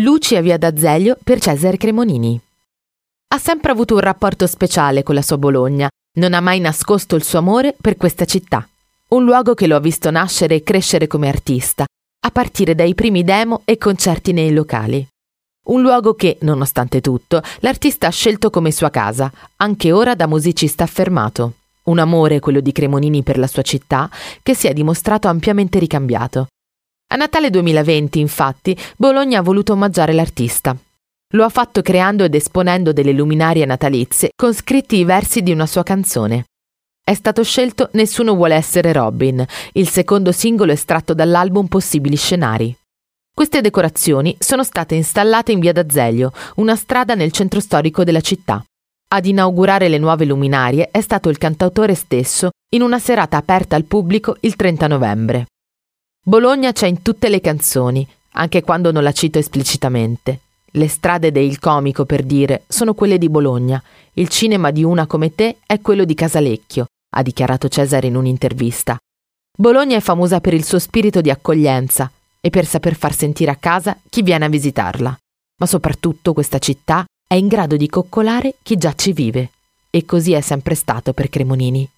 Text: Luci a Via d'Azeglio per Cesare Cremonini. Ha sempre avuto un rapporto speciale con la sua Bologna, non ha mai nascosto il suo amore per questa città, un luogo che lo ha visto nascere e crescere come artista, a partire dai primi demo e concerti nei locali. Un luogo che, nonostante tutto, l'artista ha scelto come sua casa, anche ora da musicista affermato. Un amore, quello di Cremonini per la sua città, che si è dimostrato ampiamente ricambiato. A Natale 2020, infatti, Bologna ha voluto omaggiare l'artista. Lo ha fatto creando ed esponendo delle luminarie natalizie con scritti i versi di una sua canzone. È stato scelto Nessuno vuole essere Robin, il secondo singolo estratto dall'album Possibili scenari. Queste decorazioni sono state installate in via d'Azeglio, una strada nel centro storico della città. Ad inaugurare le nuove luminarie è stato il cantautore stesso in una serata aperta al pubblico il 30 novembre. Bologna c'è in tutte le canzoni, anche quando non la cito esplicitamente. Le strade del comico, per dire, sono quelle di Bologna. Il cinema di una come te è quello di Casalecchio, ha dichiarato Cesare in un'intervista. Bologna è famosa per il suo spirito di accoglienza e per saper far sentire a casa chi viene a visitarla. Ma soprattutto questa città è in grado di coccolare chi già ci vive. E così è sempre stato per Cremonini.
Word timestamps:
Luci 0.00 0.36
a 0.36 0.42
Via 0.42 0.58
d'Azeglio 0.58 1.16
per 1.24 1.40
Cesare 1.40 1.78
Cremonini. 1.78 2.38
Ha 3.28 3.38
sempre 3.38 3.72
avuto 3.72 3.94
un 3.94 4.00
rapporto 4.00 4.46
speciale 4.46 5.02
con 5.02 5.14
la 5.14 5.22
sua 5.22 5.38
Bologna, 5.38 5.88
non 6.18 6.34
ha 6.34 6.40
mai 6.42 6.60
nascosto 6.60 7.16
il 7.16 7.24
suo 7.24 7.38
amore 7.38 7.74
per 7.80 7.96
questa 7.96 8.26
città, 8.26 8.68
un 9.08 9.24
luogo 9.24 9.54
che 9.54 9.66
lo 9.66 9.74
ha 9.74 9.80
visto 9.80 10.10
nascere 10.10 10.56
e 10.56 10.62
crescere 10.62 11.06
come 11.06 11.28
artista, 11.28 11.86
a 11.86 12.30
partire 12.30 12.74
dai 12.74 12.94
primi 12.94 13.24
demo 13.24 13.62
e 13.64 13.78
concerti 13.78 14.32
nei 14.32 14.52
locali. 14.52 15.06
Un 15.68 15.80
luogo 15.80 16.12
che, 16.12 16.36
nonostante 16.42 17.00
tutto, 17.00 17.40
l'artista 17.60 18.08
ha 18.08 18.10
scelto 18.10 18.50
come 18.50 18.72
sua 18.72 18.90
casa, 18.90 19.32
anche 19.56 19.92
ora 19.92 20.14
da 20.14 20.26
musicista 20.26 20.84
affermato. 20.84 21.54
Un 21.84 22.00
amore, 22.00 22.38
quello 22.38 22.60
di 22.60 22.70
Cremonini 22.70 23.22
per 23.22 23.38
la 23.38 23.46
sua 23.46 23.62
città, 23.62 24.10
che 24.42 24.54
si 24.54 24.66
è 24.66 24.74
dimostrato 24.74 25.28
ampiamente 25.28 25.78
ricambiato. 25.78 26.48
A 27.08 27.14
Natale 27.14 27.50
2020, 27.50 28.18
infatti, 28.18 28.76
Bologna 28.96 29.38
ha 29.38 29.42
voluto 29.42 29.72
omaggiare 29.72 30.12
l'artista. 30.12 30.76
Lo 31.34 31.44
ha 31.44 31.48
fatto 31.48 31.80
creando 31.80 32.24
ed 32.24 32.34
esponendo 32.34 32.92
delle 32.92 33.12
luminarie 33.12 33.64
natalizie 33.64 34.30
con 34.34 34.52
scritti 34.52 34.96
i 34.96 35.04
versi 35.04 35.42
di 35.42 35.52
una 35.52 35.66
sua 35.66 35.84
canzone. 35.84 36.46
È 37.04 37.14
stato 37.14 37.44
scelto 37.44 37.90
Nessuno 37.92 38.34
vuole 38.34 38.56
essere 38.56 38.92
Robin, 38.92 39.44
il 39.74 39.88
secondo 39.88 40.32
singolo 40.32 40.72
estratto 40.72 41.14
dall'album 41.14 41.66
Possibili 41.68 42.16
scenari. 42.16 42.76
Queste 43.32 43.60
decorazioni 43.60 44.34
sono 44.40 44.64
state 44.64 44.96
installate 44.96 45.52
in 45.52 45.60
via 45.60 45.72
d'Azeglio, 45.72 46.32
una 46.56 46.74
strada 46.74 47.14
nel 47.14 47.30
centro 47.30 47.60
storico 47.60 48.02
della 48.02 48.20
città. 48.20 48.64
Ad 49.08 49.26
inaugurare 49.26 49.88
le 49.88 49.98
nuove 49.98 50.24
luminarie 50.24 50.88
è 50.90 51.00
stato 51.00 51.28
il 51.28 51.38
cantautore 51.38 51.94
stesso 51.94 52.50
in 52.74 52.82
una 52.82 52.98
serata 52.98 53.36
aperta 53.36 53.76
al 53.76 53.84
pubblico 53.84 54.36
il 54.40 54.56
30 54.56 54.88
novembre. 54.88 55.46
Bologna 56.28 56.72
c'è 56.72 56.88
in 56.88 57.02
tutte 57.02 57.28
le 57.28 57.40
canzoni, 57.40 58.04
anche 58.32 58.60
quando 58.62 58.90
non 58.90 59.04
la 59.04 59.12
cito 59.12 59.38
esplicitamente. 59.38 60.40
Le 60.72 60.88
strade 60.88 61.30
del 61.30 61.60
comico, 61.60 62.04
per 62.04 62.24
dire, 62.24 62.64
sono 62.66 62.94
quelle 62.94 63.16
di 63.16 63.28
Bologna. 63.28 63.80
Il 64.14 64.28
cinema 64.28 64.72
di 64.72 64.82
una 64.82 65.06
come 65.06 65.36
te 65.36 65.58
è 65.64 65.80
quello 65.80 66.04
di 66.04 66.14
Casalecchio, 66.14 66.86
ha 67.14 67.22
dichiarato 67.22 67.68
Cesare 67.68 68.08
in 68.08 68.16
un'intervista. 68.16 68.96
Bologna 69.56 69.96
è 69.96 70.00
famosa 70.00 70.40
per 70.40 70.52
il 70.52 70.64
suo 70.64 70.80
spirito 70.80 71.20
di 71.20 71.30
accoglienza 71.30 72.10
e 72.40 72.50
per 72.50 72.66
saper 72.66 72.96
far 72.96 73.14
sentire 73.14 73.52
a 73.52 73.56
casa 73.56 73.96
chi 74.10 74.22
viene 74.22 74.46
a 74.46 74.48
visitarla. 74.48 75.16
Ma 75.60 75.66
soprattutto 75.66 76.32
questa 76.32 76.58
città 76.58 77.04
è 77.24 77.34
in 77.34 77.46
grado 77.46 77.76
di 77.76 77.88
coccolare 77.88 78.56
chi 78.64 78.76
già 78.76 78.92
ci 78.96 79.12
vive. 79.12 79.50
E 79.90 80.04
così 80.04 80.32
è 80.32 80.40
sempre 80.40 80.74
stato 80.74 81.12
per 81.12 81.28
Cremonini. 81.28 81.88